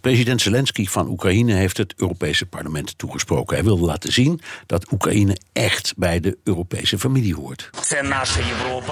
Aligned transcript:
President 0.00 0.40
Zelensky 0.40 0.86
van 0.86 1.08
Oekraïne 1.08 1.52
heeft 1.52 1.76
het 1.76 1.94
Europese 1.96 2.46
parlement 2.46 2.98
toegesproken. 2.98 3.54
Hij 3.54 3.64
wilde 3.64 3.84
laten 3.84 4.12
zien 4.12 4.40
dat 4.66 4.92
Oekraïne 4.92 5.36
echt 5.52 5.92
bij 5.96 6.20
de 6.20 6.38
Europese 6.44 6.98
familie 6.98 7.34
hoort. 7.34 7.70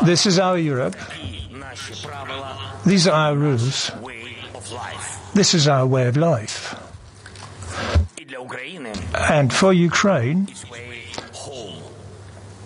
This 0.05 0.27
is 0.27 0.39
our 0.39 0.59
Europe. 0.59 0.97
These 2.85 3.11
are 3.11 3.31
our 3.31 3.39
rules. 3.39 3.93
This 5.35 5.55
is 5.55 5.69
our 5.69 5.89
way 5.89 6.09
of 6.09 6.17
life. 6.17 6.77
And 9.13 9.53
for 9.53 9.75
Ukraine, 9.75 10.47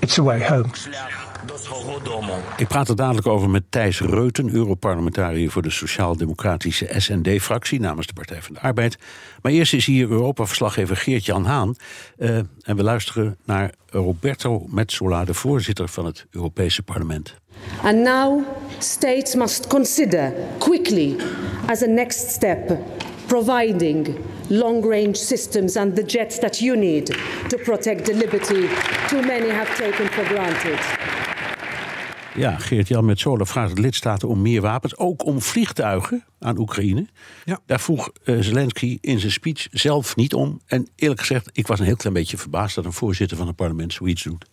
it's 0.00 0.18
a 0.18 0.22
way 0.22 0.40
home. 0.48 0.70
Ik 2.56 2.68
praat 2.68 2.88
er 2.88 2.96
dadelijk 2.96 3.26
over 3.26 3.50
met 3.50 3.62
Thijs 3.68 4.00
Reuten, 4.00 4.54
Europarlementariër 4.54 5.50
voor 5.50 5.62
de 5.62 5.70
Sociaal-Democratische 5.70 6.88
SND-fractie 6.96 7.80
namens 7.80 8.06
de 8.06 8.12
Partij 8.12 8.42
van 8.42 8.54
de 8.54 8.60
Arbeid. 8.60 8.98
Maar 9.42 9.52
eerst 9.52 9.72
is 9.72 9.86
hier 9.86 10.10
Europa-verslaggever 10.10 10.96
Geert-Jan 10.96 11.44
Haan. 11.44 11.76
Eh, 12.18 12.36
en 12.36 12.76
we 12.76 12.82
luisteren 12.82 13.36
naar 13.44 13.72
Roberto 13.86 14.66
Metsola, 14.68 15.24
de 15.24 15.34
voorzitter 15.34 15.88
van 15.88 16.04
het 16.04 16.26
Europese 16.30 16.82
parlement. 16.82 17.34
And 17.82 17.98
now 17.98 18.44
states 18.78 19.34
must 19.34 19.66
consider 19.66 20.32
quickly 20.58 21.16
as 21.66 21.82
a 21.82 21.86
next 21.86 22.30
step 22.30 22.78
providing 23.26 24.16
long-range 24.48 25.14
systems 25.14 25.76
and 25.76 25.96
the 25.96 26.04
jets 26.04 26.38
that 26.38 26.58
you 26.58 26.76
need 26.76 27.06
to 27.48 27.56
protect 27.56 28.04
the 28.04 28.14
liberty 28.14 28.68
too 29.08 29.22
many 29.22 29.48
have 29.48 29.76
taken 29.76 30.06
for 30.06 30.24
granted. 30.24 30.78
Ja, 32.34 32.58
Geert-Jan 32.58 33.04
Metsola 33.04 33.44
vraagt 33.44 33.76
de 33.76 33.80
lidstaten 33.80 34.28
om 34.28 34.42
meer 34.42 34.60
wapens, 34.60 34.96
ook 34.96 35.24
om 35.24 35.40
vliegtuigen 35.40 36.24
aan 36.38 36.58
Oekraïne. 36.58 37.06
Ja. 37.44 37.60
Daar 37.66 37.80
vroeg 37.80 38.10
eh, 38.24 38.36
Zelensky 38.40 38.98
in 39.00 39.20
zijn 39.20 39.32
speech 39.32 39.66
zelf 39.70 40.16
niet 40.16 40.34
om. 40.34 40.60
En 40.66 40.88
eerlijk 40.96 41.20
gezegd, 41.20 41.50
ik 41.52 41.66
was 41.66 41.78
een 41.78 41.86
heel 41.86 41.96
klein 41.96 42.14
beetje 42.14 42.38
verbaasd 42.38 42.74
dat 42.74 42.84
een 42.84 42.92
voorzitter 42.92 43.36
van 43.36 43.46
het 43.46 43.56
parlement 43.56 43.92
zoiets 43.92 44.22
doet. 44.22 44.46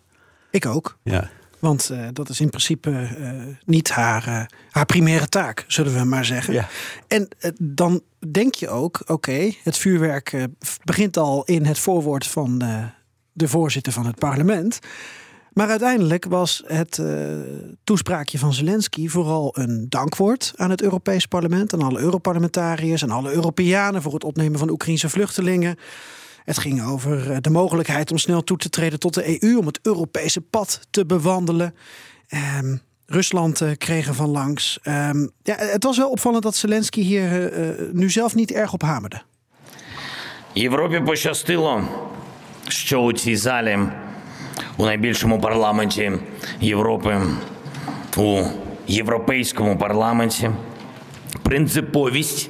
Ik 0.52 0.66
ook. 0.66 0.97
Ja. 1.03 1.30
Want 1.59 1.89
eh, 1.89 2.08
dat 2.13 2.30
is 2.30 2.39
in 2.39 2.49
principe 2.49 2.91
eh, 2.91 3.55
niet 3.66 3.89
haar, 3.89 4.52
haar 4.69 4.86
primaire 4.86 5.27
taak, 5.27 5.66
zullen 5.67 5.93
we 5.93 6.03
maar 6.03 6.25
zeggen. 6.25 6.53
Ja. 6.53 6.67
En 7.08 7.27
dan 7.61 8.02
denk 8.31 8.53
je 8.53 8.69
ook, 8.69 9.02
oké, 9.05 9.52
het 9.64 9.77
vuurwerk 9.77 10.47
begint 10.83 11.17
al 11.17 11.43
in 11.43 11.66
het 11.66 11.80
voorwoord 11.80 12.27
van 12.27 12.59
de 13.33 13.47
voorzitter 13.47 13.93
van 13.93 14.05
het 14.05 14.19
parlement. 14.19 14.80
Maar 15.53 15.69
uiteindelijk 15.69 16.25
was 16.25 16.62
het 16.67 16.98
eh, 16.98 17.06
toespraakje 17.84 18.39
van 18.39 18.53
Zelensky 18.53 19.08
vooral 19.08 19.55
een 19.58 19.86
dankwoord 19.89 20.53
aan 20.56 20.70
het 20.70 20.83
Europees 20.83 21.27
Parlement, 21.27 21.72
aan 21.72 21.83
alle 21.83 22.00
Europarlementariërs 22.00 23.03
en 23.03 23.11
alle 23.11 23.33
Europeanen 23.33 24.03
voor 24.03 24.14
het 24.14 24.25
opnemen 24.25 24.58
van 24.58 24.70
Oekraïnse 24.70 25.08
vluchtelingen. 25.08 25.77
Het 26.44 26.58
ging 26.58 26.84
over 26.84 27.30
eh, 27.30 27.36
de 27.41 27.50
mogelijkheid 27.50 28.11
om 28.11 28.19
snel 28.19 28.44
toe 28.44 28.56
te 28.56 28.69
treden 28.69 28.98
tot 28.98 29.14
de 29.14 29.42
EU, 29.42 29.56
om 29.56 29.67
het 29.67 29.78
Europese 29.83 30.41
pad 30.41 30.80
te 30.91 31.06
bewandelen. 31.06 31.75
Ehm, 32.28 32.77
Rusland 33.06 33.61
eh, 33.61 33.70
kreeg 33.78 34.08
er 34.08 34.14
van 34.14 34.28
langs. 34.28 34.78
Ehm, 34.83 35.27
ja, 35.42 35.56
het 35.56 35.84
was 35.84 35.97
wel 35.97 36.11
opvallend 36.11 36.42
dat 36.42 36.56
Zelensky 36.56 37.00
hier 37.00 37.22
eh, 37.22 37.69
eh, 37.69 37.77
nu 37.92 38.11
zelf 38.11 38.34
niet 38.34 38.50
erg 38.50 38.72
op 38.72 38.83
hamerde. 38.83 39.22
Європі 40.55 41.01
пощастило, 41.01 41.83
що 42.68 43.01
у 43.01 43.12
цій 43.12 43.36
залі, 43.36 43.79
у 44.77 44.86
найбільшому 44.86 45.42
парламенті 45.42 46.11
Європи, 46.61 47.21
у 48.17 48.43
Європейському 48.87 49.77
парламенті, 49.77 50.49
принциповість 51.43 52.49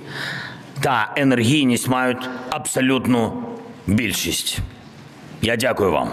та 0.81 1.13
енергійність 1.15 1.87
мають 1.87 2.29
абсолютну 2.49 3.43
більшість. 3.87 4.59
Я 5.41 5.55
дякую 5.55 5.91
вам. 5.91 6.09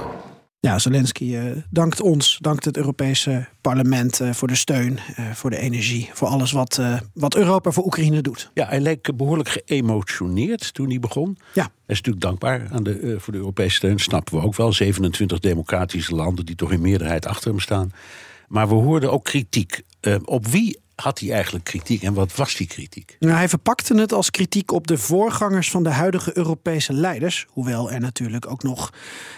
Ja, 0.66 0.78
Zelensky 0.78 1.37
eh, 1.37 1.43
dankt 1.71 2.00
ons, 2.00 2.38
dankt 2.41 2.65
het 2.65 2.77
Europese 2.77 3.49
parlement 3.60 4.21
eh, 4.21 4.32
voor 4.32 4.49
de 4.49 4.54
steun, 4.54 4.99
eh, 4.99 5.31
voor 5.31 5.50
de 5.50 5.56
energie, 5.56 6.10
voor 6.12 6.28
alles 6.28 6.53
wat, 6.53 6.81
wat 7.15 7.37
Europa 7.37 7.71
voor 7.71 7.84
Oekraïne 7.84 8.21
doet. 8.22 8.50
Ja, 8.54 8.66
hij 8.69 8.81
leek 8.81 9.16
behoorlijk 9.16 9.62
geëmotioneerd 9.65 10.75
toen 10.75 10.88
hij 10.88 10.99
begon. 10.99 11.38
Ja. 11.54 11.62
Hij 11.62 11.71
is 11.87 11.97
natuurlijk 11.97 12.25
dankbaar 12.25 12.69
aan 12.71 12.82
de, 12.82 13.16
voor 13.19 13.32
de 13.32 13.38
Europese 13.38 13.77
steun, 13.77 13.99
snappen 13.99 14.34
we 14.34 14.44
ook 14.44 14.56
wel. 14.56 14.72
27 14.72 15.38
democratische 15.38 16.15
landen 16.15 16.47
die 16.47 16.54
toch 16.56 16.72
in 16.72 16.81
meerderheid 16.81 17.27
achter 17.27 17.50
hem 17.50 17.60
staan. 17.60 17.93
Maar 18.48 18.69
we 18.69 18.75
hoorden 18.75 19.12
ook 19.12 19.25
kritiek. 19.25 19.83
Op 20.25 20.47
wie 20.47 20.78
had 20.96 21.18
hij 21.18 21.32
eigenlijk 21.32 21.64
kritiek 21.64 22.02
en 22.02 22.14
wat 22.14 22.34
was 22.34 22.54
die 22.54 22.66
kritiek? 22.66 23.16
Nou, 23.18 23.36
hij 23.36 23.48
verpakte 23.48 23.94
het 23.94 24.12
als 24.12 24.30
kritiek 24.30 24.72
op 24.72 24.86
de 24.86 24.98
voorgangers 24.98 25.70
van 25.70 25.82
de 25.82 25.90
huidige 25.90 26.36
Europese 26.36 26.92
leiders. 26.92 27.46
Hoewel 27.48 27.90
er 27.90 28.00
natuurlijk 28.00 28.50
ook 28.50 28.62
nog 28.62 28.92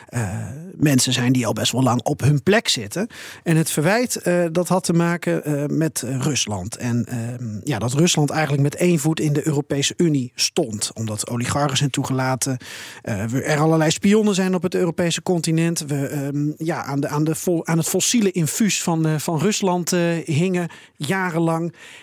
eh, 0.08 0.28
mensen 0.76 1.12
zijn 1.12 1.32
die 1.32 1.46
al 1.46 1.52
best 1.52 1.72
wel 1.72 1.82
lang 1.82 2.02
op 2.02 2.20
hun 2.20 2.42
plek 2.42 2.68
zitten. 2.68 3.08
En 3.42 3.56
het 3.56 3.70
verwijt 3.70 4.16
eh, 4.16 4.44
dat 4.52 4.68
had 4.68 4.84
te 4.84 4.92
maken 4.92 5.44
eh, 5.44 5.64
met 5.66 6.04
Rusland. 6.06 6.76
En 6.76 7.04
ehm, 7.04 7.60
ja, 7.64 7.78
dat 7.78 7.92
Rusland 7.92 8.30
eigenlijk 8.30 8.62
met 8.62 8.74
één 8.74 8.98
voet 8.98 9.20
in 9.20 9.32
de 9.32 9.46
Europese 9.46 9.94
Unie 9.96 10.32
stond. 10.34 10.90
Omdat 10.94 11.28
oligarchen 11.28 11.76
zijn 11.76 11.90
toegelaten. 11.90 12.58
er 13.02 13.58
allerlei 13.58 13.90
spionnen 13.90 14.34
zijn 14.34 14.54
op 14.54 14.62
het 14.62 14.74
Europese 14.74 15.22
continent. 15.22 15.84
We 15.86 16.06
ehm, 16.06 16.52
ja, 16.56 16.84
aan, 16.84 17.00
de, 17.00 17.08
aan, 17.08 17.24
de 17.24 17.60
aan 17.62 17.78
het 17.78 17.88
fossiele 17.88 18.30
infuus 18.30 18.82
van, 18.82 19.20
van 19.20 19.38
Rusland 19.38 19.90
hingen 20.24 20.68
jarenlang. 20.96 21.46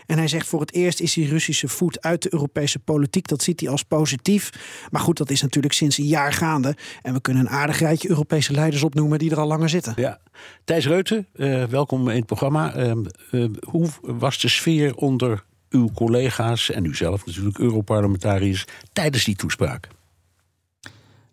En 0.05 0.17
hij 0.17 0.27
zegt 0.27 0.47
voor 0.47 0.59
het 0.59 0.73
eerst 0.73 0.99
is 0.99 1.13
die 1.13 1.29
Russische 1.29 1.67
voet 1.67 2.01
uit 2.01 2.21
de 2.21 2.33
Europese 2.33 2.79
politiek. 2.79 3.27
Dat 3.27 3.43
ziet 3.43 3.59
hij 3.59 3.69
als 3.69 3.83
positief. 3.83 4.51
Maar 4.91 5.01
goed, 5.01 5.17
dat 5.17 5.29
is 5.29 5.41
natuurlijk 5.41 5.73
sinds 5.73 5.97
een 5.97 6.05
jaar 6.05 6.33
gaande. 6.33 6.75
En 7.01 7.13
we 7.13 7.21
kunnen 7.21 7.45
een 7.45 7.49
aardig 7.49 7.79
rijtje 7.79 8.09
Europese 8.09 8.53
leiders 8.53 8.83
opnoemen 8.83 9.19
die 9.19 9.31
er 9.31 9.39
al 9.39 9.47
langer 9.47 9.69
zitten. 9.69 9.93
Ja. 9.95 10.19
Thijs 10.63 10.87
Reuten, 10.87 11.27
eh, 11.33 11.63
welkom 11.63 12.09
in 12.09 12.15
het 12.15 12.25
programma. 12.25 12.73
Eh, 12.73 12.91
eh, 12.91 13.49
hoe 13.69 13.89
was 14.01 14.39
de 14.39 14.47
sfeer 14.47 14.95
onder 14.95 15.43
uw 15.69 15.89
collega's 15.93 16.71
en 16.71 16.85
u 16.85 16.95
zelf 16.95 17.25
natuurlijk, 17.25 17.57
Europarlementariërs, 17.57 18.65
tijdens 18.93 19.23
die 19.23 19.35
toespraak? 19.35 19.87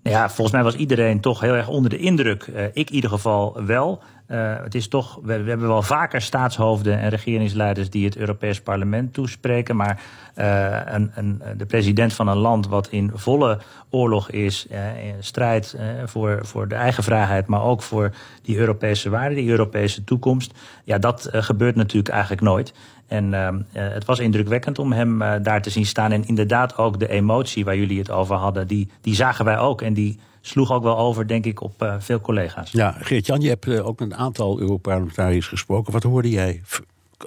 Nou 0.03 0.17
Ja, 0.17 0.27
volgens 0.29 0.50
mij 0.50 0.62
was 0.62 0.75
iedereen 0.75 1.21
toch 1.21 1.41
heel 1.41 1.55
erg 1.55 1.69
onder 1.69 1.91
de 1.91 1.99
indruk. 1.99 2.43
Eh, 2.43 2.65
ik 2.65 2.89
in 2.89 2.94
ieder 2.94 3.11
geval 3.11 3.65
wel. 3.65 4.03
Eh, 4.32 4.54
het 4.62 4.75
is 4.75 4.88
toch, 4.88 5.19
we, 5.22 5.32
hebben 5.32 5.69
wel 5.69 5.82
vaker 5.82 6.20
staatshoofden 6.20 6.98
en 6.98 7.09
regeringsleiders 7.09 7.91
die 7.91 8.04
het 8.04 8.16
Europees 8.16 8.60
Parlement 8.60 9.12
toespreken. 9.12 9.76
Maar 9.76 10.03
eh, 10.34 10.81
een, 10.84 11.10
een, 11.15 11.43
de 11.56 11.66
president 11.66 12.12
van 12.12 12.28
een 12.28 12.37
land 12.37 12.69
wat 12.69 12.88
in 12.88 13.10
volle 13.15 13.59
oorlog 13.91 14.31
is, 14.31 14.66
eh, 14.70 15.06
in 15.06 15.15
strijd 15.19 15.76
voor, 16.04 16.38
voor 16.43 16.69
de 16.69 16.75
eigen 16.75 17.03
vrijheid, 17.03 17.47
maar 17.47 17.62
ook 17.62 17.82
voor 17.82 18.10
die 18.43 18.59
Europese 18.59 19.10
waarden, 19.10 19.37
die 19.37 19.50
Europese 19.50 20.04
toekomst. 20.04 20.53
Ja, 20.84 20.99
dat 20.99 21.28
gebeurt 21.32 21.76
natuurlijk 21.76 22.09
eigenlijk 22.14 22.43
nooit. 22.43 22.75
En 23.06 23.32
uh, 23.32 23.49
het 23.72 24.04
was 24.04 24.19
indrukwekkend 24.19 24.78
om 24.78 24.93
hem 24.93 25.22
uh, 25.22 25.34
daar 25.43 25.62
te 25.62 25.70
zien 25.70 25.87
staan. 25.87 26.12
En 26.12 26.25
inderdaad 26.25 26.76
ook 26.76 26.99
de 26.99 27.09
emotie 27.09 27.64
waar 27.64 27.76
jullie 27.76 27.99
het 27.99 28.10
over 28.10 28.37
hadden, 28.37 28.66
die, 28.66 28.88
die 29.00 29.14
zagen 29.14 29.44
wij 29.44 29.59
ook. 29.59 29.82
En 29.82 29.94
die 29.94 30.19
sloeg 30.43 30.73
ook 30.73 30.83
wel 30.83 30.99
over, 30.99 31.27
denk 31.27 31.45
ik, 31.45 31.61
op 31.61 31.83
uh, 31.83 31.95
veel 31.99 32.21
collega's. 32.21 32.71
Ja, 32.71 32.97
Geert-Jan, 33.01 33.41
je 33.41 33.49
hebt 33.49 33.67
uh, 33.67 33.87
ook 33.87 34.01
met 34.01 34.11
een 34.11 34.17
aantal 34.17 34.61
Europarlementariërs 34.61 35.47
gesproken. 35.47 35.93
Wat 35.93 36.03
hoorde 36.03 36.31
jij? 36.31 36.63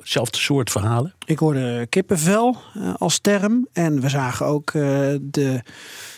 Zelfde 0.03 0.37
soort 0.37 0.71
verhalen? 0.71 1.13
Ik 1.25 1.39
hoorde 1.39 1.87
kippenvel 1.89 2.57
uh, 2.77 2.93
als 2.97 3.19
term. 3.19 3.67
En 3.73 4.01
we 4.01 4.09
zagen 4.09 4.45
ook 4.45 4.71
de 5.21 5.61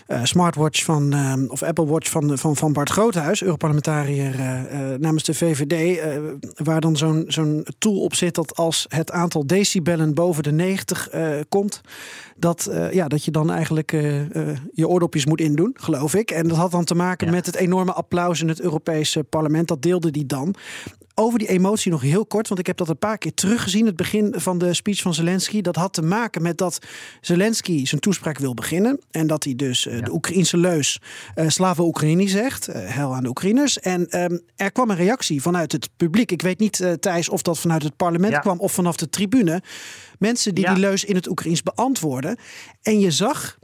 uh, 0.07 0.23
smartwatch 0.23 0.83
van, 0.83 1.15
uh, 1.15 1.33
of 1.47 1.63
Apple 1.63 1.85
Watch 1.85 2.09
van, 2.09 2.37
van, 2.37 2.55
van 2.55 2.73
Bart 2.73 2.89
Groothuis, 2.89 3.43
Europarlementariër 3.43 4.39
uh, 4.39 4.93
namens 4.99 5.23
de 5.23 5.33
VVD, 5.33 6.01
waar 6.55 6.81
dan 6.81 6.97
zo'n 6.97 7.25
zo'n 7.27 7.65
tool 7.77 8.01
op 8.01 8.15
zit 8.15 8.35
dat 8.35 8.55
als 8.55 8.85
het 8.89 9.11
aantal 9.11 9.47
decibellen 9.47 10.13
boven 10.13 10.43
de 10.43 10.51
90 10.51 11.09
komt, 11.49 11.81
dat, 12.37 12.69
ja, 12.91 13.07
dat 13.07 13.25
je 13.25 13.31
dan 13.31 13.51
eigenlijk 13.51 13.91
je 14.73 14.87
oordopjes 14.87 15.25
moet 15.25 15.41
indoen, 15.41 15.75
geloof 15.79 16.15
ik. 16.15 16.31
En 16.31 16.47
dat 16.47 16.57
had 16.57 16.71
dan 16.71 16.83
te 16.83 16.95
maken 16.95 17.27
ja. 17.27 17.33
met 17.33 17.45
het 17.45 17.55
enorme 17.55 17.93
applaus 17.93 18.41
in 18.41 18.47
het 18.47 18.61
Europese 18.61 19.23
parlement. 19.23 19.67
Dat 19.67 19.81
deelde 19.81 20.11
die 20.11 20.25
dan. 20.25 20.55
Over 21.19 21.39
die 21.39 21.47
emotie 21.47 21.91
nog 21.91 22.01
heel 22.01 22.25
kort, 22.25 22.47
want 22.47 22.59
ik 22.59 22.67
heb 22.67 22.77
dat 22.77 22.89
een 22.89 22.97
paar 22.97 23.17
keer 23.17 23.33
teruggezien. 23.33 23.85
Het 23.85 23.95
begin 23.95 24.33
van 24.37 24.57
de 24.57 24.73
speech 24.73 25.01
van 25.01 25.13
Zelensky. 25.13 25.61
Dat 25.61 25.75
had 25.75 25.93
te 25.93 26.01
maken 26.01 26.41
met 26.41 26.57
dat 26.57 26.79
Zelensky 27.21 27.85
zijn 27.85 28.01
toespraak 28.01 28.37
wil 28.37 28.53
beginnen. 28.53 28.99
En 29.11 29.27
dat 29.27 29.43
hij 29.43 29.55
dus 29.55 29.85
uh, 29.85 30.03
de 30.03 30.13
Oekraïnse 30.13 30.57
leus 30.57 30.99
uh, 31.35 31.49
Slava 31.49 31.83
Oekraïne 31.83 32.27
zegt. 32.27 32.69
Uh, 32.69 32.75
hel 32.75 33.15
aan 33.15 33.23
de 33.23 33.29
Oekraïners. 33.29 33.79
En 33.79 34.21
um, 34.23 34.41
er 34.55 34.71
kwam 34.71 34.89
een 34.89 34.95
reactie 34.95 35.41
vanuit 35.41 35.71
het 35.71 35.89
publiek. 35.97 36.31
Ik 36.31 36.41
weet 36.41 36.59
niet, 36.59 36.97
Thijs, 36.99 37.29
of 37.29 37.41
dat 37.41 37.59
vanuit 37.59 37.83
het 37.83 37.95
parlement 37.95 38.33
ja. 38.33 38.39
kwam 38.39 38.59
of 38.59 38.71
vanaf 38.71 38.95
de 38.95 39.09
tribune. 39.09 39.61
Mensen 40.19 40.55
die 40.55 40.63
ja. 40.63 40.73
die 40.73 40.81
leus 40.81 41.03
in 41.03 41.15
het 41.15 41.29
Oekraïens 41.29 41.63
beantwoorden. 41.63 42.37
En 42.81 42.99
je 42.99 43.11
zag 43.11 43.57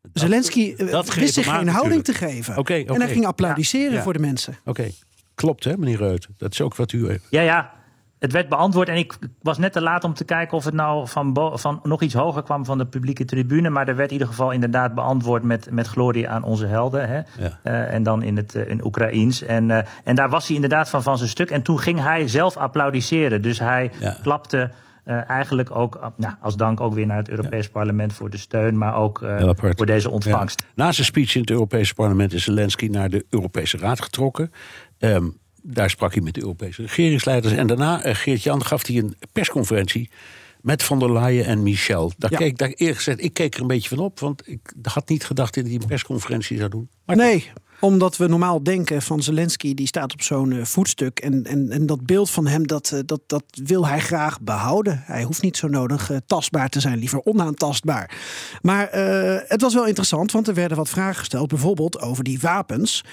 dat, 0.00 0.22
Zelensky 0.22 0.76
dat 0.76 1.14
wist 1.14 1.34
zich 1.34 1.56
geen 1.56 1.68
houding 1.68 2.04
te 2.04 2.14
geven. 2.14 2.56
Okay, 2.56 2.80
okay. 2.80 2.94
En 2.94 3.00
hij 3.00 3.12
ging 3.12 3.26
applaudisseren 3.26 3.92
ja. 3.92 4.02
voor 4.02 4.12
de 4.12 4.18
mensen. 4.18 4.58
Oké, 4.64 4.70
okay. 4.70 4.94
Klopt 5.34 5.64
hè, 5.64 5.76
meneer 5.76 5.96
Reut. 5.96 6.28
Dat 6.36 6.52
is 6.52 6.60
ook 6.60 6.76
wat 6.76 6.92
u. 6.92 7.20
Ja, 7.30 7.40
ja. 7.40 7.72
Het 8.18 8.32
werd 8.32 8.48
beantwoord 8.48 8.88
en 8.88 8.96
ik 8.96 9.18
was 9.42 9.58
net 9.58 9.72
te 9.72 9.80
laat 9.80 10.04
om 10.04 10.14
te 10.14 10.24
kijken 10.24 10.56
of 10.56 10.64
het 10.64 10.74
nou 10.74 11.08
van, 11.08 11.50
van 11.54 11.80
nog 11.82 12.02
iets 12.02 12.14
hoger 12.14 12.42
kwam 12.42 12.64
van 12.64 12.78
de 12.78 12.86
publieke 12.86 13.24
tribune. 13.24 13.70
Maar 13.70 13.88
er 13.88 13.96
werd 13.96 14.08
in 14.08 14.12
ieder 14.12 14.28
geval 14.28 14.50
inderdaad 14.50 14.94
beantwoord 14.94 15.42
met, 15.42 15.70
met 15.70 15.86
glorie 15.86 16.28
aan 16.28 16.42
onze 16.42 16.66
helden. 16.66 17.08
Hè? 17.08 17.16
Ja. 17.16 17.24
Uh, 17.64 17.94
en 17.94 18.02
dan 18.02 18.22
in 18.22 18.36
het 18.36 18.54
uh, 18.54 18.68
in 18.68 18.84
Oekraïens. 18.84 19.42
En, 19.42 19.68
uh, 19.68 19.78
en 20.04 20.14
daar 20.14 20.28
was 20.28 20.46
hij 20.46 20.54
inderdaad 20.54 20.90
van 20.90 21.02
van 21.02 21.18
zijn 21.18 21.30
stuk. 21.30 21.50
En 21.50 21.62
toen 21.62 21.78
ging 21.78 22.00
hij 22.00 22.28
zelf 22.28 22.56
applaudisseren. 22.56 23.42
Dus 23.42 23.58
hij 23.58 23.90
ja. 24.00 24.16
klapte 24.22 24.70
uh, 25.04 25.30
eigenlijk 25.30 25.76
ook 25.76 26.12
nou, 26.16 26.34
als 26.40 26.56
dank 26.56 26.80
ook 26.80 26.94
weer 26.94 27.06
naar 27.06 27.16
het 27.16 27.28
Europees 27.28 27.64
ja. 27.64 27.70
Parlement 27.70 28.12
voor 28.12 28.30
de 28.30 28.36
steun, 28.36 28.78
maar 28.78 28.96
ook 28.96 29.22
uh, 29.22 29.50
voor 29.54 29.86
deze 29.86 30.10
ontvangst. 30.10 30.60
Ja. 30.60 30.84
Na 30.84 30.92
zijn 30.92 31.06
speech 31.06 31.34
in 31.34 31.40
het 31.40 31.50
Europese 31.50 31.94
parlement 31.94 32.32
is 32.32 32.44
Zelensky 32.44 32.86
naar 32.86 33.08
de 33.08 33.24
Europese 33.30 33.76
Raad 33.76 34.02
getrokken. 34.02 34.52
Um, 34.98 35.36
daar 35.62 35.90
sprak 35.90 36.14
hij 36.14 36.22
met 36.22 36.34
de 36.34 36.40
Europese 36.40 36.82
regeringsleiders. 36.82 37.54
En 37.54 37.66
daarna, 37.66 38.06
uh, 38.06 38.14
Geert-Jan, 38.14 38.64
gaf 38.64 38.86
hij 38.86 38.96
een 38.96 39.16
persconferentie 39.32 40.10
met 40.60 40.82
Van 40.82 40.98
der 40.98 41.12
Leyen 41.12 41.44
en 41.44 41.62
Michel. 41.62 42.12
Daar 42.18 42.30
ja. 42.30 42.36
keek, 42.36 42.58
daar 42.58 42.68
eerlijk 42.68 42.96
gezegd, 42.96 43.22
ik 43.22 43.34
keek 43.34 43.54
er 43.54 43.60
een 43.60 43.66
beetje 43.66 43.88
van 43.88 43.98
op, 43.98 44.20
want 44.20 44.48
ik 44.48 44.72
had 44.82 45.08
niet 45.08 45.24
gedacht 45.24 45.54
dat 45.54 45.64
hij 45.64 45.74
een 45.74 45.86
persconferentie 45.86 46.58
zou 46.58 46.70
doen. 46.70 46.88
Maar 47.04 47.16
nee, 47.16 47.50
omdat 47.84 48.16
we 48.16 48.26
normaal 48.26 48.62
denken 48.62 49.02
van 49.02 49.22
Zelensky, 49.22 49.74
die 49.74 49.86
staat 49.86 50.12
op 50.12 50.22
zo'n 50.22 50.50
uh, 50.50 50.64
voetstuk. 50.64 51.18
En, 51.18 51.44
en, 51.44 51.70
en 51.70 51.86
dat 51.86 52.06
beeld 52.06 52.30
van 52.30 52.46
hem, 52.46 52.66
dat, 52.66 52.90
uh, 52.94 53.00
dat, 53.06 53.20
dat 53.26 53.44
wil 53.64 53.86
hij 53.86 54.00
graag 54.00 54.40
behouden. 54.40 55.02
Hij 55.04 55.22
hoeft 55.22 55.42
niet 55.42 55.56
zo 55.56 55.68
nodig 55.68 56.10
uh, 56.10 56.16
tastbaar 56.26 56.68
te 56.68 56.80
zijn, 56.80 56.98
liever 56.98 57.24
onaantastbaar. 57.24 58.16
Maar 58.62 58.88
het 59.48 59.60
was 59.60 59.74
wel 59.74 59.86
interessant, 59.86 60.32
want 60.32 60.48
er 60.48 60.54
werden 60.54 60.76
wat 60.76 60.88
vragen 60.88 61.14
gesteld. 61.14 61.48
Bijvoorbeeld 61.48 62.00
over 62.00 62.24
die 62.24 62.38
wapens. 62.40 63.04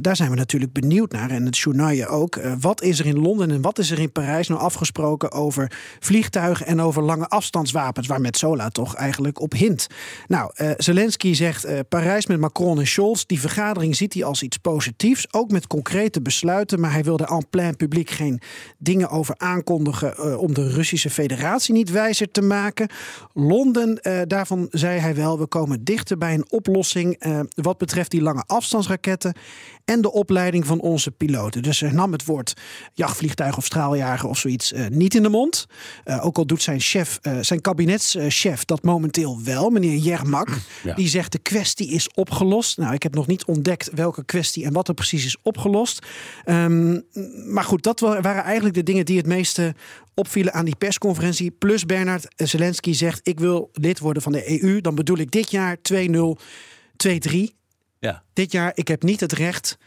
daar 0.00 0.16
zijn 0.16 0.30
we 0.30 0.36
natuurlijk 0.36 0.72
benieuwd 0.72 1.12
naar. 1.12 1.30
En 1.30 1.44
het 1.44 1.58
journaal 1.58 2.06
ook. 2.06 2.40
wat 2.60 2.82
is 2.82 2.98
er 2.98 3.06
in 3.06 3.18
Londen 3.18 3.50
en 3.50 3.60
wat 3.60 3.78
is 3.78 3.90
er 3.90 3.98
in 3.98 4.12
Parijs 4.12 4.48
nou 4.48 4.60
afgesproken 4.60 5.32
over 5.32 5.72
vliegtuigen 6.00 6.66
en 6.66 6.80
over 6.80 7.02
lange 7.02 7.28
afstandswapens? 7.28 8.06
Waar 8.06 8.20
Metzola 8.20 8.68
toch 8.68 8.94
eigenlijk 8.94 9.40
op 9.40 9.52
hint. 9.52 9.86
Nou, 10.26 10.52
Zelensky 10.76 11.34
zegt 11.34 11.88
Parijs 11.88 12.26
met 12.26 12.40
Macron 12.40 12.78
en 12.78 12.86
Scholz. 12.86 13.24
Die 13.24 13.40
vergadering 13.40 13.96
ziet 13.96 14.14
hij 14.14 14.19
als 14.24 14.42
iets 14.42 14.56
positiefs, 14.56 15.32
ook 15.32 15.50
met 15.50 15.66
concrete 15.66 16.22
besluiten. 16.22 16.80
Maar 16.80 16.92
hij 16.92 17.04
wilde 17.04 17.26
en 17.26 17.48
plein 17.50 17.76
publiek 17.76 18.10
geen 18.10 18.40
dingen 18.78 19.08
over 19.10 19.34
aankondigen 19.38 20.14
uh, 20.18 20.38
om 20.38 20.54
de 20.54 20.68
Russische 20.68 21.10
Federatie 21.10 21.74
niet 21.74 21.90
wijzer 21.90 22.30
te 22.30 22.42
maken. 22.42 22.88
Londen, 23.32 23.98
uh, 24.02 24.20
daarvan 24.26 24.68
zei 24.70 24.98
hij 24.98 25.14
wel, 25.14 25.38
we 25.38 25.46
komen 25.46 25.84
dichter 25.84 26.18
bij 26.18 26.34
een 26.34 26.50
oplossing 26.50 27.26
uh, 27.26 27.40
wat 27.54 27.78
betreft 27.78 28.10
die 28.10 28.22
lange 28.22 28.44
afstandsraketten 28.46 29.34
en 29.84 30.00
de 30.00 30.12
opleiding 30.12 30.66
van 30.66 30.80
onze 30.80 31.10
piloten. 31.10 31.62
Dus 31.62 31.80
hij 31.80 31.90
nam 31.90 32.12
het 32.12 32.24
woord 32.24 32.54
jachtvliegtuig 32.94 33.56
of 33.56 33.64
straaljager 33.64 34.28
of 34.28 34.38
zoiets 34.38 34.72
niet 34.90 35.14
in 35.14 35.22
de 35.22 35.28
mond. 35.28 35.66
Ook 36.20 36.38
al 36.38 36.46
doet 36.46 36.62
zijn 36.62 36.80
chef, 36.80 37.18
zijn 37.40 37.60
kabinetschef 37.60 38.64
dat 38.64 38.82
momenteel 38.82 39.40
wel, 39.44 39.70
meneer 39.70 39.96
Jermak. 39.96 40.48
Ja. 40.82 40.94
Die 40.94 41.08
zegt 41.08 41.32
de 41.32 41.38
kwestie 41.38 41.88
is 41.88 42.08
opgelost. 42.14 42.78
Nou, 42.78 42.94
ik 42.94 43.02
heb 43.02 43.14
nog 43.14 43.26
niet 43.26 43.44
ontdekt 43.44 43.90
welke 43.94 44.09
kwestie 44.24 44.64
en 44.64 44.72
wat 44.72 44.88
er 44.88 44.94
precies 44.94 45.24
is 45.24 45.36
opgelost. 45.42 46.06
Um, 46.46 47.04
maar 47.46 47.64
goed, 47.64 47.82
dat 47.82 48.00
waren 48.00 48.42
eigenlijk 48.42 48.74
de 48.74 48.82
dingen 48.82 49.04
die 49.04 49.16
het 49.16 49.26
meeste 49.26 49.74
opvielen 50.14 50.52
aan 50.52 50.64
die 50.64 50.76
persconferentie. 50.76 51.50
Plus 51.50 51.86
Bernard 51.86 52.26
Zelensky 52.36 52.92
zegt: 52.92 53.20
Ik 53.22 53.40
wil 53.40 53.70
lid 53.72 53.98
worden 53.98 54.22
van 54.22 54.32
de 54.32 54.62
EU. 54.62 54.80
Dan 54.80 54.94
bedoel 54.94 55.18
ik 55.18 55.30
dit 55.30 55.50
jaar 55.50 55.76
2-0, 55.76 55.80
2-3. 57.30 57.38
Ja. 57.98 58.22
Dit 58.32 58.52
jaar, 58.52 58.72
ik 58.74 58.88
heb 58.88 59.02
niet 59.02 59.20
het 59.20 59.32
recht, 59.32 59.78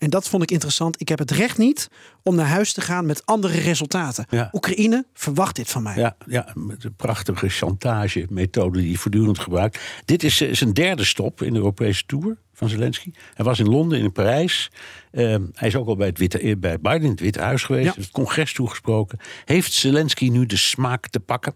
en 0.00 0.10
dat 0.10 0.28
vond 0.28 0.42
ik 0.42 0.50
interessant, 0.50 1.00
ik 1.00 1.08
heb 1.08 1.18
het 1.18 1.30
recht 1.30 1.58
niet 1.58 1.88
om 2.22 2.34
naar 2.34 2.46
huis 2.46 2.72
te 2.72 2.80
gaan 2.80 3.06
met 3.06 3.26
andere 3.26 3.60
resultaten. 3.60 4.26
Ja. 4.30 4.48
Oekraïne 4.52 5.06
verwacht 5.14 5.56
dit 5.56 5.70
van 5.70 5.82
mij. 5.82 5.96
Ja, 5.96 6.16
ja 6.26 6.48
met 6.54 6.80
de 6.80 6.90
prachtige 6.90 7.48
chantage-methode 7.48 8.78
die 8.78 8.88
hij 8.88 8.96
voortdurend 8.96 9.38
gebruikt. 9.38 9.80
Dit 10.04 10.22
is 10.22 10.36
zijn 10.36 10.72
derde 10.72 11.04
stop 11.04 11.42
in 11.42 11.52
de 11.52 11.58
Europese 11.58 12.06
Tour 12.06 12.36
van 12.60 12.68
Zelensky. 12.68 13.12
Hij 13.34 13.44
was 13.44 13.58
in 13.58 13.68
Londen, 13.68 13.98
in 13.98 14.12
Parijs. 14.12 14.70
Uh, 15.12 15.36
hij 15.52 15.68
is 15.68 15.76
ook 15.76 15.86
al 15.86 15.96
bij, 15.96 16.06
het 16.06 16.18
Witte, 16.18 16.56
bij 16.58 16.80
Biden 16.80 17.02
in 17.02 17.10
het 17.10 17.20
Witte 17.20 17.40
Huis 17.40 17.62
geweest, 17.62 17.94
ja. 17.94 18.00
het 18.00 18.10
congres 18.10 18.52
toegesproken. 18.52 19.18
Heeft 19.44 19.72
Zelensky 19.72 20.28
nu 20.28 20.46
de 20.46 20.56
smaak 20.56 21.08
te 21.08 21.20
pakken? 21.20 21.54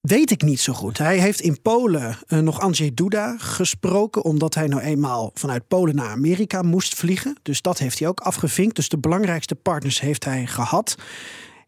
Weet 0.00 0.30
ik 0.30 0.42
niet 0.42 0.60
zo 0.60 0.72
goed. 0.72 0.98
Hij 0.98 1.18
heeft 1.18 1.40
in 1.40 1.62
Polen 1.62 2.18
uh, 2.28 2.38
nog 2.38 2.60
Andrzej 2.60 2.90
Duda 2.94 3.36
gesproken, 3.38 4.24
omdat 4.24 4.54
hij 4.54 4.66
nou 4.66 4.82
eenmaal 4.82 5.30
vanuit 5.34 5.68
Polen 5.68 5.94
naar 5.94 6.08
Amerika 6.08 6.62
moest 6.62 6.94
vliegen. 6.94 7.36
Dus 7.42 7.62
dat 7.62 7.78
heeft 7.78 7.98
hij 7.98 8.08
ook 8.08 8.20
afgevinkt. 8.20 8.76
Dus 8.76 8.88
de 8.88 8.98
belangrijkste 8.98 9.54
partners 9.54 10.00
heeft 10.00 10.24
hij 10.24 10.46
gehad. 10.46 10.96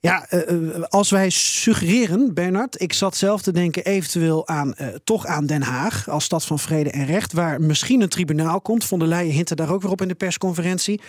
Ja, 0.00 0.26
uh, 0.30 0.82
als 0.88 1.10
wij 1.10 1.30
suggereren, 1.30 2.34
Bernard, 2.34 2.80
ik 2.80 2.92
zat 2.92 3.16
zelf 3.16 3.42
te 3.42 3.52
denken 3.52 3.84
eventueel 3.84 4.48
aan 4.48 4.74
uh, 4.80 4.86
toch 5.04 5.26
aan 5.26 5.46
Den 5.46 5.62
Haag 5.62 6.08
als 6.08 6.24
stad 6.24 6.44
van 6.44 6.58
vrede 6.58 6.90
en 6.90 7.06
recht, 7.06 7.32
waar 7.32 7.60
misschien 7.60 8.00
een 8.00 8.08
tribunaal 8.08 8.60
komt. 8.60 8.84
Von 8.84 8.98
der 8.98 9.08
Leyen 9.08 9.32
hintte 9.32 9.54
daar 9.54 9.72
ook 9.72 9.82
weer 9.82 9.90
op 9.90 10.02
in 10.02 10.08
de 10.08 10.14
persconferentie. 10.14 11.00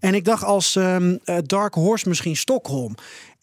En 0.00 0.14
ik 0.14 0.24
dacht 0.24 0.44
als 0.44 0.74
um, 0.74 1.18
Dark 1.42 1.74
Horse 1.74 2.08
misschien 2.08 2.36
Stockholm. 2.36 2.94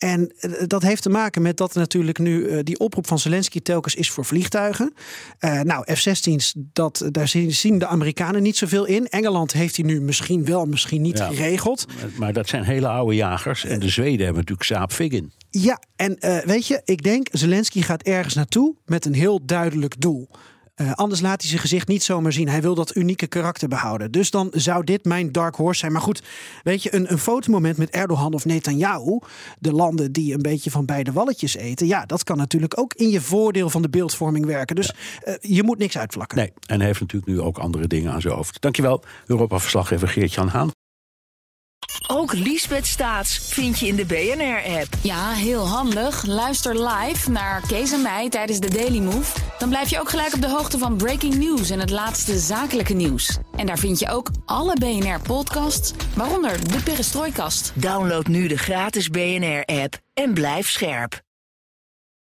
En 0.02 0.32
dat 0.68 0.82
heeft 0.82 1.02
te 1.02 1.10
maken 1.10 1.42
met 1.42 1.58
dat 1.58 1.74
natuurlijk 1.74 2.20
nu 2.20 2.48
uh, 2.48 2.60
die 2.64 2.80
oproep 2.80 3.08
van 3.08 3.20
Zelensky 3.20 3.60
telkens 3.60 3.96
is 3.96 4.10
voor 4.10 4.26
vliegtuigen. 4.26 4.94
Uh, 5.40 5.62
nou, 5.62 5.96
F-16's, 5.96 6.54
dat, 6.58 7.08
daar 7.12 7.28
zien 7.48 7.80
de 7.80 7.88
Amerikanen 7.88 8.42
niet 8.42 8.58
zoveel 8.58 8.86
in. 8.86 9.08
Engeland 9.08 9.54
heeft 9.54 9.76
hij 9.76 9.86
nu 9.86 10.02
misschien 10.02 10.46
wel, 10.46 10.66
misschien 10.66 11.02
niet 11.02 11.18
ja, 11.18 11.28
geregeld. 11.28 11.86
Maar 12.16 12.34
dat 12.34 12.48
zijn 12.48 12.64
hele 12.64 12.88
oude 12.88 13.16
jagers. 13.16 13.66
En 13.66 13.80
de 13.80 13.90
Zweden 13.90 14.26
hebben 14.26 14.36
natuurlijk 14.36 14.64
Saab 14.64 14.92
Viggen. 14.92 15.32
Ja, 15.50 15.82
en 15.96 16.18
uh, 16.20 16.38
weet 16.38 16.68
je, 16.68 16.82
ik 16.86 17.04
denk 17.04 17.28
Zelensky 17.32 17.82
gaat 17.82 18.02
ergens 18.02 18.34
naartoe 18.34 18.76
met 18.86 19.06
een 19.06 19.14
heel 19.14 19.46
duidelijk 19.46 20.02
doel. 20.02 20.30
Uh, 20.82 20.92
anders 20.94 21.22
laat 21.22 21.42
hij 21.42 21.50
zijn 21.50 21.62
gezicht 21.62 21.88
niet 21.88 22.04
zomaar 22.04 22.34
zien. 22.34 22.48
Hij 22.50 22.62
wil 22.62 22.76
dat 22.76 22.96
unieke 22.96 23.28
karakter 23.28 23.68
behouden. 23.68 24.12
Dus 24.12 24.32
dan 24.32 24.48
zou 24.52 24.84
dit 24.84 25.06
mijn 25.06 25.32
dark 25.32 25.56
horse 25.56 25.80
zijn. 25.80 25.92
Maar 25.92 26.02
goed, 26.02 26.24
weet 26.64 26.84
je, 26.84 26.96
een, 26.96 27.12
een 27.12 27.18
fotomoment 27.18 27.78
met 27.78 27.90
Erdogan 27.90 28.34
of 28.34 28.46
Netanyahu, 28.46 29.20
de 29.60 29.72
landen 29.72 30.12
die 30.12 30.34
een 30.34 30.42
beetje 30.42 30.72
van 30.72 30.86
beide 30.86 31.12
walletjes 31.12 31.56
eten, 31.56 31.88
ja, 31.88 32.06
dat 32.06 32.24
kan 32.24 32.38
natuurlijk 32.38 32.80
ook 32.80 32.94
in 32.94 33.10
je 33.10 33.22
voordeel 33.22 33.70
van 33.70 33.82
de 33.82 33.90
beeldvorming 33.90 34.46
werken. 34.46 34.76
Dus 34.76 34.94
uh, 35.28 35.34
je 35.42 35.64
moet 35.64 35.78
niks 35.78 35.98
uitvlakken. 35.98 36.38
Nee, 36.38 36.54
en 36.66 36.78
hij 36.78 36.86
heeft 36.86 37.00
natuurlijk 37.00 37.32
nu 37.32 37.42
ook 37.42 37.58
andere 37.58 37.88
dingen 37.88 38.12
aan 38.12 38.22
zijn 38.22 38.34
hoofd. 38.34 38.62
Dankjewel, 38.62 39.04
Europa-verslaggever 39.26 40.08
Geert-Jan 40.08 40.48
Haan. 40.48 40.72
Ook 42.14 42.34
Liesbeth 42.34 42.88
Staats 42.88 43.38
vind 43.38 43.80
je 43.80 43.88
in 43.88 43.96
de 43.96 44.06
BNR-app. 44.06 44.88
Ja, 45.02 45.32
heel 45.32 45.68
handig. 45.68 46.26
Luister 46.26 46.88
live 46.88 47.32
naar 47.32 47.62
Kees 47.68 47.92
en 47.92 48.02
mij 48.02 48.30
tijdens 48.30 48.60
de 48.60 48.70
Daily 48.70 49.00
Move. 49.00 49.40
Dan 49.60 49.70
blijf 49.70 49.90
je 49.90 50.00
ook 50.00 50.10
gelijk 50.10 50.34
op 50.34 50.42
de 50.42 50.50
hoogte 50.50 50.78
van 50.78 50.98
breaking 50.98 51.36
news 51.36 51.70
en 51.70 51.80
het 51.80 51.90
laatste 51.90 52.40
zakelijke 52.40 52.94
nieuws. 52.94 53.38
En 53.56 53.66
daar 53.66 53.78
vind 53.78 54.00
je 54.00 54.10
ook 54.10 54.30
alle 54.46 54.74
BNR-podcasts, 54.74 55.94
waaronder 56.16 56.72
de 56.72 56.84
Perestrooikast. 56.84 57.72
Download 57.76 58.28
nu 58.28 58.48
de 58.48 58.58
gratis 58.58 59.10
BNR-app 59.10 59.98
en 60.14 60.34
blijf 60.34 60.70
scherp. 60.70 61.22